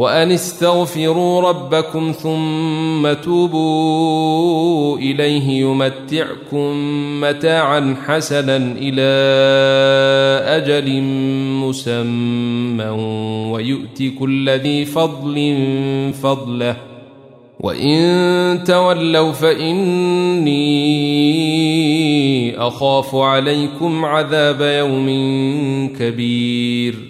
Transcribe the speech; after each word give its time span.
وأن 0.00 0.32
استغفروا 0.32 1.40
ربكم 1.40 2.12
ثم 2.12 3.12
توبوا 3.12 4.98
إليه 4.98 5.60
يمتعكم 5.60 6.70
متاعا 7.20 7.96
حسنا 8.06 8.56
إلى 8.56 9.10
أجل 10.56 11.02
مسمى 11.60 12.84
ويؤتي 13.52 14.10
كل 14.10 14.50
ذي 14.50 14.84
فضل 14.84 15.64
فضله 16.22 16.76
وإن 17.60 18.64
تولوا 18.64 19.32
فإني 19.32 20.60
أخاف 22.58 23.14
عليكم 23.14 24.04
عذاب 24.04 24.60
يوم 24.60 25.08
كبير 25.98 27.09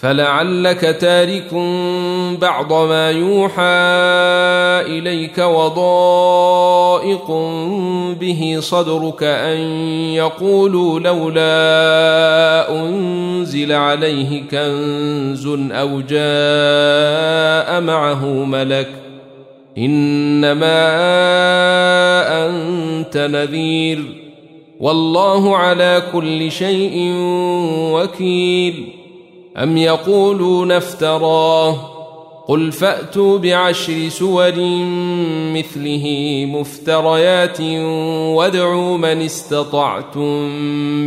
فلعلك 0.00 0.80
تارك 0.80 1.54
بعض 2.40 2.72
ما 2.72 3.10
يوحى 3.10 3.62
إليك 4.98 5.38
وضائق 5.38 7.30
به 8.20 8.56
صدرك 8.60 9.22
أن 9.22 9.58
يقولوا 10.14 11.00
لولا 11.00 12.70
أنزل 12.82 13.72
عليه 13.72 14.42
كنز 14.50 15.46
أو 15.72 16.00
جاء 16.00 17.80
معه 17.80 18.24
ملك 18.44 18.88
إنما 19.78 20.88
أنت 22.46 23.16
نذير 23.16 24.04
والله 24.80 25.56
على 25.56 26.02
كل 26.12 26.52
شيء 26.52 27.12
وكيل 27.92 28.97
أم 29.62 29.76
يقولون 29.76 30.72
افتراه؟ 30.72 31.98
قل 32.48 32.72
فأتوا 32.72 33.38
بعشر 33.38 34.08
سور 34.08 34.52
مثله 35.54 36.44
مفتريات 36.48 37.60
وادعوا 38.36 38.96
من 38.98 39.22
استطعتم 39.22 40.48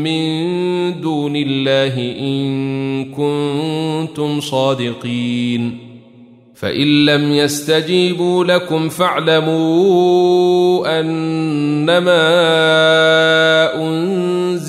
من 0.03 1.01
دون 1.01 1.35
الله 1.35 1.97
إن 2.19 3.05
كنتم 3.05 4.39
صادقين. 4.39 5.91
فإن 6.55 7.05
لم 7.05 7.31
يستجيبوا 7.31 8.43
لكم 8.43 8.89
فاعلموا 8.89 10.19
أنما 10.99 12.11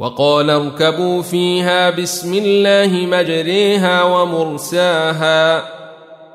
وقال 0.00 0.50
اركبوا 0.50 1.22
فيها 1.22 1.90
بسم 1.90 2.34
الله 2.34 3.06
مجريها 3.06 4.02
ومرساها 4.02 5.64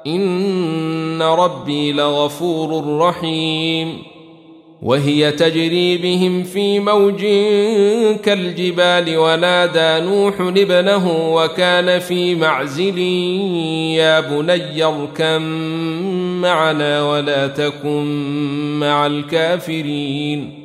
إن 0.08 1.22
ربي 1.22 1.92
لغفور 1.92 2.98
رحيم 2.98 4.04
وهي 4.82 5.32
تجري 5.32 5.98
بهم 5.98 6.44
في 6.44 6.80
موج 6.80 7.22
كالجبال 8.24 9.18
ونادى 9.18 10.06
نوح 10.06 10.42
ابنه 10.42 11.34
وكان 11.36 12.00
في 12.00 12.36
معزل 12.36 13.00
يا 13.98 14.20
بني 14.20 14.84
اركم 14.84 15.42
معنا 16.42 17.04
ولا 17.04 17.48
تكن 17.48 18.06
مع 18.80 19.06
الكافرين 19.06 20.65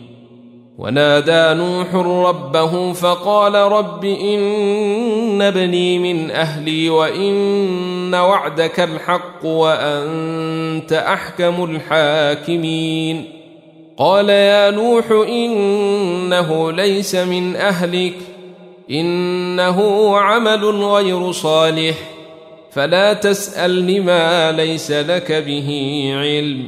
ونادى 0.81 1.59
نوح 1.59 1.95
ربه 2.29 2.93
فقال 2.93 3.55
رب 3.55 4.05
إن 4.05 5.41
ابني 5.41 5.99
من 5.99 6.31
أهلي 6.31 6.89
وإن 6.89 8.15
وعدك 8.15 8.79
الحق 8.79 9.45
وأنت 9.45 10.93
أحكم 10.93 11.63
الحاكمين. 11.63 13.25
قال 13.97 14.29
يا 14.29 14.71
نوح 14.71 15.11
إنه 15.11 16.71
ليس 16.71 17.15
من 17.15 17.55
أهلك 17.55 18.17
إنه 18.91 20.17
عمل 20.17 20.65
غير 20.65 21.31
صالح 21.31 21.95
فلا 22.71 23.13
تسألني 23.13 23.99
ما 23.99 24.51
ليس 24.51 24.91
لك 24.91 25.31
به 25.31 25.69
علم. 26.15 26.67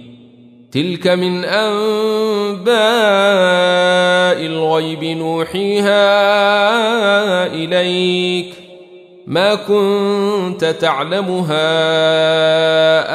تلك 0.71 1.07
من 1.07 1.45
أنباء 1.45 2.71
الغيب 4.45 5.03
نوحيها 5.03 5.93
إليك. 7.53 8.53
ما 9.27 9.55
كنت 9.55 10.65
تعلمها 10.65 11.61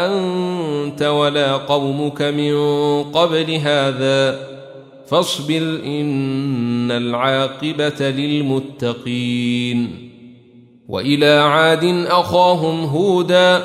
أنت 0.06 1.02
ولا 1.02 1.52
قومك 1.52 2.22
من 2.22 2.54
قبل 3.02 3.54
هذا. 3.54 4.38
فاصبر 5.06 5.80
إن 5.84 6.90
العاقبة 6.90 8.10
للمتقين. 8.10 10.06
وإلى 10.88 11.30
عاد 11.30 12.06
أخاهم 12.08 12.84
هودا 12.84 13.64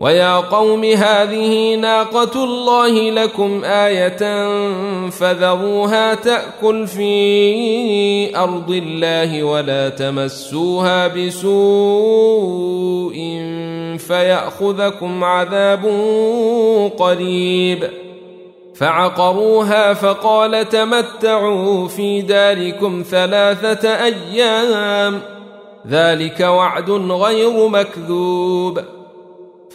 ويا 0.00 0.36
قوم 0.36 0.84
هذه 0.84 1.74
ناقة 1.74 2.44
الله 2.44 3.10
لكم 3.10 3.64
آية 3.64 4.48
فذروها 5.10 6.14
تأكل 6.14 6.86
في 6.86 8.36
أرض 8.36 8.70
الله 8.70 9.42
ولا 9.42 9.88
تمسوها 9.88 11.08
بسوء 11.08 12.58
فيأخذكم 13.98 15.24
عذاب 15.24 15.84
قريب 16.98 17.90
فعقروها 18.74 19.94
فقال 19.94 20.68
تمتعوا 20.68 21.88
في 21.88 22.20
داركم 22.20 23.04
ثلاثة 23.10 24.04
أيام 24.04 25.20
ذلك 25.88 26.40
وعد 26.40 26.90
غير 26.90 27.68
مكذوب 27.68 28.97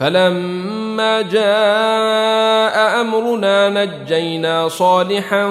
فلما 0.04 1.22
جاء 1.22 3.02
أمرنا 3.02 3.70
نجينا 3.70 4.68
صالحا 4.68 5.46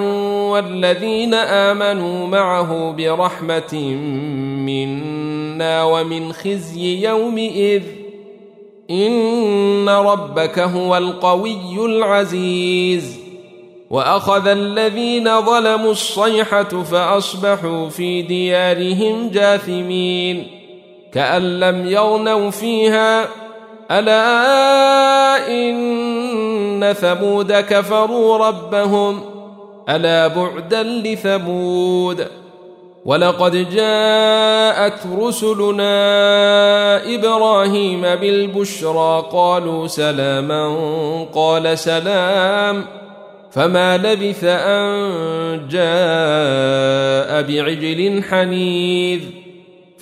والذين 0.51 1.33
آمنوا 1.33 2.27
معه 2.27 2.91
برحمة 2.91 3.73
منا 4.65 5.83
ومن 5.83 6.33
خزي 6.33 7.07
يومئذ 7.07 7.83
إن 8.89 9.89
ربك 9.89 10.59
هو 10.59 10.97
القوي 10.97 11.85
العزيز 11.85 13.19
وأخذ 13.89 14.47
الذين 14.47 15.41
ظلموا 15.41 15.91
الصيحة 15.91 16.83
فأصبحوا 16.83 17.89
في 17.89 18.21
ديارهم 18.21 19.29
جاثمين 19.29 20.47
كأن 21.13 21.59
لم 21.59 21.87
يغنوا 21.87 22.49
فيها 22.49 23.42
ألا 23.91 25.47
إن 25.47 26.93
ثمود 26.93 27.51
كفروا 27.51 28.37
ربهم 28.37 29.21
ألا 29.89 30.27
بعدا 30.27 30.83
لثمود 30.83 32.27
ولقد 33.05 33.69
جاءت 33.69 34.99
رسلنا 35.19 35.95
إبراهيم 37.15 38.01
بالبشرى 38.01 39.25
قالوا 39.31 39.87
سلاما 39.87 40.75
قال 41.33 41.77
سلام 41.77 42.85
فما 43.51 43.97
لبث 43.97 44.43
أن 44.43 45.67
جاء 45.69 47.41
بعجل 47.41 48.23
حنيذ 48.23 49.42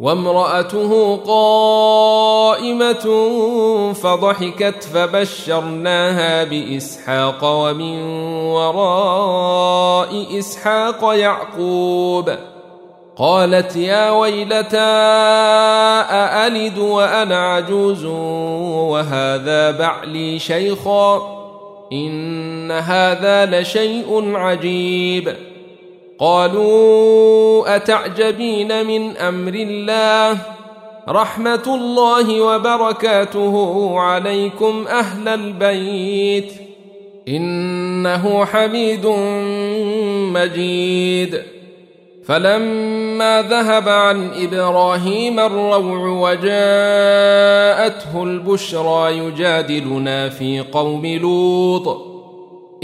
وامرأته 0.00 1.16
قائمة 1.16 3.06
فضحكت 3.92 4.84
فبشرناها 4.94 6.44
بإسحاق 6.44 7.44
ومن 7.44 8.02
وراء 8.46 10.38
إسحاق 10.38 11.14
يعقوب. 11.14 12.30
قالت 13.16 13.76
يا 13.76 14.10
ويلتى 14.10 14.78
أألد 16.10 16.78
وأنا 16.78 17.54
عجوز 17.54 18.04
وهذا 18.90 19.70
بعلي 19.70 20.38
شيخا 20.38 21.22
إن 21.92 22.70
هذا 22.70 23.46
لشيء 23.46 24.36
عجيب. 24.36 25.53
قالوا 26.18 27.76
أتعجبين 27.76 28.86
من 28.86 29.16
أمر 29.16 29.54
الله؟ 29.54 30.38
رحمة 31.08 31.62
الله 31.66 32.40
وبركاته 32.40 33.94
عليكم 34.00 34.84
أهل 34.88 35.28
البيت. 35.28 36.52
إنه 37.28 38.44
حميد 38.44 39.06
مجيد. 40.34 41.42
فلما 42.26 43.42
ذهب 43.42 43.88
عن 43.88 44.30
إبراهيم 44.42 45.40
الروع 45.40 46.30
وجاءته 46.30 48.22
البشرى 48.22 49.18
يجادلنا 49.18 50.28
في 50.28 50.60
قوم 50.72 51.06
لوط. 51.06 52.13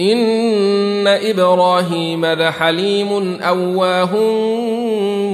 إن 0.00 1.06
إبراهيم 1.06 2.26
لحليم 2.26 3.40
أواه 3.42 4.16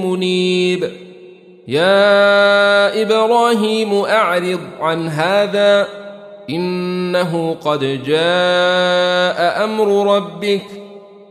منيب. 0.05 0.91
يا 1.67 3.01
إبراهيم 3.01 3.93
أعرض 3.93 4.59
عن 4.79 5.07
هذا 5.07 5.87
إنه 6.49 7.55
قد 7.65 8.03
جاء 8.05 9.63
أمر 9.63 10.15
ربك 10.15 10.65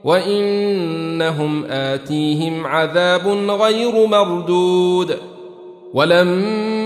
وإنهم 0.05 1.65
آتيهم 1.65 2.67
عذاب 2.67 3.29
غير 3.51 4.07
مردود. 4.07 5.17
ولما 5.95 6.86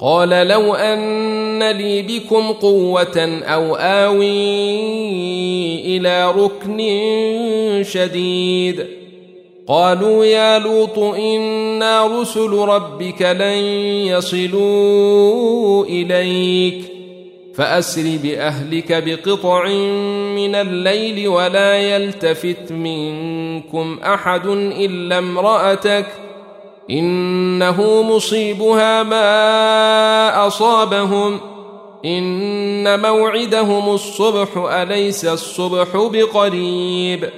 قال 0.00 0.28
لو 0.28 0.74
أن 0.74 1.70
لي 1.70 2.02
بكم 2.02 2.52
قوة 2.52 3.42
أو 3.42 3.76
آوي 3.76 4.26
إلى 5.96 6.30
ركن 6.30 6.78
شديد. 7.84 8.86
قالوا 9.68 10.24
يا 10.24 10.58
لوط 10.58 10.98
إنا 10.98 12.20
رسل 12.20 12.50
ربك 12.50 13.22
لن 13.22 13.58
يصلوا 14.06 15.84
إليك. 15.84 16.84
فأسر 17.54 18.18
بأهلك 18.22 19.02
بقطع 19.06 19.68
من 20.34 20.54
الليل 20.54 21.28
ولا 21.28 21.76
يلتفت 21.76 22.72
منكم 22.72 23.98
أحد 24.04 24.46
إلا 24.46 25.18
امرأتك 25.18 26.06
إنه 26.90 28.02
مصيبها 28.02 29.02
ما 29.02 30.46
أصابهم. 30.46 31.40
إن 32.04 33.00
موعدهم 33.00 33.94
الصبح 33.94 34.48
أليس 34.56 35.24
الصبح 35.24 35.86
بقريب؟ 35.96 37.30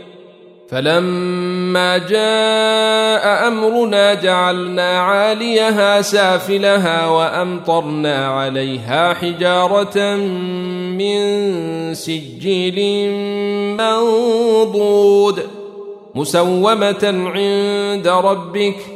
فلما 0.69 1.99
جاء 1.99 3.49
أمرنا 3.49 4.15
جعلنا 4.15 5.01
عاليها 5.01 6.03
سافلها 6.03 7.07
وأمطرنا 7.07 8.27
عليها 8.27 9.15
حجارة 9.15 10.15
من 10.97 11.95
سجيل 11.95 13.11
منضود 13.77 15.43
مسومة 16.15 17.31
عند 17.35 18.09
ربك 18.09 18.96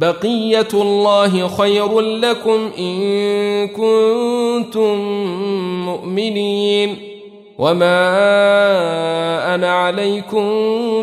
بقية 0.00 0.68
الله 0.74 1.48
خير 1.48 2.00
لكم 2.00 2.70
إن 2.78 3.68
كنتم 3.68 4.96
مؤمنين 5.84 6.96
وما 7.58 7.94
أنا 9.54 9.72
عليكم 9.72 10.44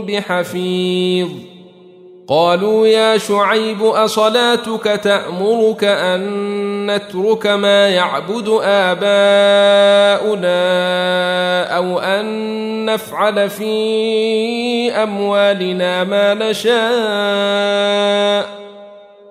بحفيظ. 0.01 1.29
قالوا 2.27 2.87
يا 2.87 3.17
شعيب 3.17 3.83
أصلاتك 3.83 4.83
تأمرك 5.03 5.83
أن 5.83 6.91
نترك 6.91 7.47
ما 7.47 7.89
يعبد 7.89 8.59
آباؤنا 8.61 10.57
أو 11.77 11.99
أن 11.99 12.85
نفعل 12.85 13.49
في 13.49 14.91
أموالنا 14.91 16.03
ما 16.03 16.33
نشاء 16.33 16.77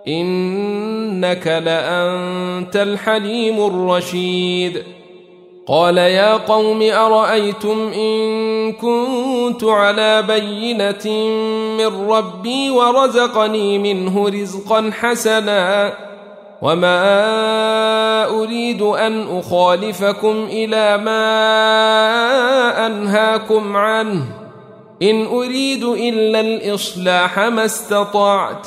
إنك 0.08 1.46
لأنت 1.46 2.76
الحليم 2.76 3.66
الرشيد. 3.66 4.82
قال 5.68 5.98
يا 5.98 6.32
قوم 6.36 6.82
أرأيتم 6.82 7.90
إن 7.94 8.72
كنت 8.72 9.64
على 9.64 10.22
بينة 10.22 11.26
من 11.78 12.10
ربي 12.10 12.70
ورزقني 12.70 13.78
منه 13.78 14.28
رزقا 14.28 14.90
حسنا 15.00 15.92
وما 16.62 18.28
أريد 18.28 18.82
أن 18.82 19.38
أخالفكم 19.38 20.46
إلى 20.50 20.98
ما 20.98 21.26
أنهاكم 22.86 23.76
عنه. 23.76 24.22
إن 25.02 25.26
أريد 25.26 25.84
إلا 25.84 26.40
الإصلاح 26.40 27.38
ما 27.38 27.64
استطعت. 27.64 28.66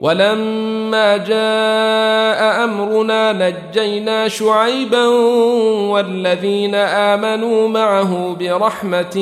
ولما 0.00 1.16
جاء 1.16 2.64
أمرنا 2.64 3.32
نجينا 3.32 4.28
شعيبا 4.28 5.06
والذين 5.88 6.74
آمنوا 6.74 7.68
معه 7.68 8.36
برحمة 8.40 9.18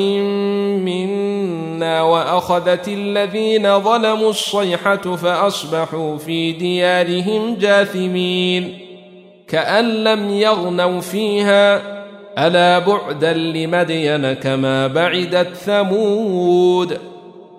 منا 0.85 2.01
وأخذت 2.01 2.87
الذين 2.87 3.79
ظلموا 3.79 4.29
الصيحة 4.29 5.15
فأصبحوا 5.15 6.17
في 6.17 6.51
ديارهم 6.51 7.55
جاثمين 7.55 8.77
كأن 9.47 10.03
لم 10.03 10.29
يغنوا 10.29 11.01
فيها 11.01 11.81
ألا 12.37 12.79
بعدا 12.79 13.33
لمدين 13.33 14.33
كما 14.33 14.87
بعدت 14.87 15.55
ثمود 15.55 16.97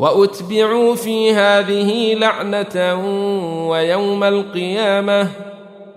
وأتبعوا 0.00 0.94
في 0.94 1.32
هذه 1.32 2.14
لعنة 2.14 2.94
ويوم 3.68 4.24
القيامة 4.24 5.28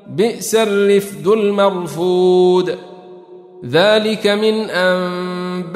بئس 0.08 0.56
الرفد 0.56 1.28
المرفود. 1.28 2.78
ذلك 3.66 4.28
من 4.28 4.70
أنباء 4.70 5.74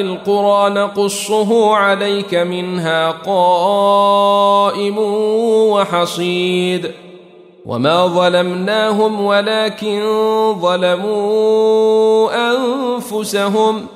القرى 0.00 0.70
نقصه 0.70 1.74
عليك 1.74 2.34
منها 2.34 3.10
قائم 3.10 4.98
وحصيد. 5.72 6.90
وما 7.66 8.06
ظلمناهم 8.06 9.20
ولكن 9.20 10.02
ظلموا 10.60 12.30
أنفسهم. 12.52 13.95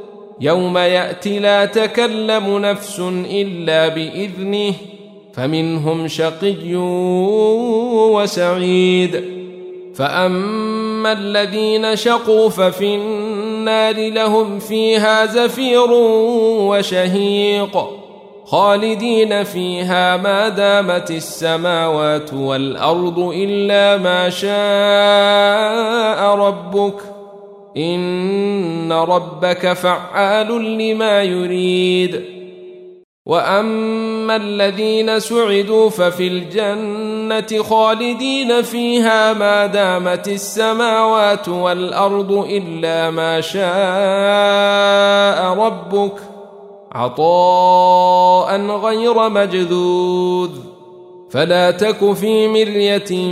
يوم 0.41 0.77
يأتي 0.77 1.39
لا 1.39 1.65
تكلم 1.65 2.57
نفس 2.57 2.99
إلا 3.31 3.87
بإذنه 3.87 4.73
فمنهم 5.33 6.07
شقي 6.07 6.75
وسعيد. 8.15 9.23
فأما 9.95 11.11
الذين 11.11 11.95
شقوا 11.95 12.49
ففي 12.49 12.95
النار 12.95 14.09
لهم 14.09 14.59
فيها 14.59 15.25
زفير 15.25 15.91
وشهيق 16.71 17.87
خالدين 18.45 19.43
فيها 19.43 20.17
ما 20.17 20.49
دامت 20.49 21.11
السماوات 21.11 22.33
والأرض 22.33 23.19
إلا 23.19 23.97
ما 23.97 24.29
شاء 24.29 24.51
ربك. 26.35 27.10
إن 27.77 28.91
ربك 28.91 29.73
فعال 29.73 30.77
لما 30.77 31.23
يريد. 31.23 32.41
وأما 33.25 34.35
الذين 34.35 35.19
سعدوا 35.19 35.89
ففي 35.89 36.27
الجنة 36.27 37.63
خالدين 37.63 38.61
فيها 38.61 39.33
ما 39.33 39.65
دامت 39.65 40.27
السماوات 40.27 41.49
والأرض 41.49 42.31
إلا 42.31 43.09
ما 43.09 43.41
شاء 43.41 43.63
ربك 45.65 46.13
عطاء 46.91 48.61
غير 48.61 49.29
مجذوذ. 49.29 50.49
فلا 51.29 51.71
تك 51.71 52.13
في 52.13 52.47
مرية 52.47 53.31